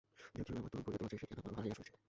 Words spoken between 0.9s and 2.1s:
তোলা যায়, সেই জ্ঞান আমরা হারাইয়া ফেলিয়াছি।